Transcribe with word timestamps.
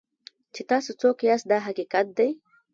چې 0.53 0.61
تاسو 0.71 0.91
څوک 1.01 1.17
یاست 1.29 1.45
دا 1.51 1.57
حقیقت 1.67 2.07
دی. 2.17 2.29